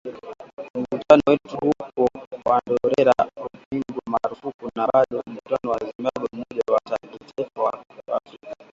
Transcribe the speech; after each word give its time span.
Mkutano 0.77 1.21
wetu 1.27 1.57
huko 1.57 2.07
Marondera 2.45 3.13
ulipigwa 3.37 4.01
marufuku 4.07 4.69
na 4.75 4.87
bado 4.93 5.23
mkutano 5.27 5.71
wa 5.71 5.77
Zimbabwe 5.79 6.27
Umoja 6.33 6.63
wa 6.73 6.79
Kitaifa 6.99 7.63
wa 7.63 7.73
Afrika. 8.23 8.55